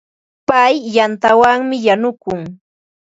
[0.47, 2.41] Pay yantawanmi yanukun.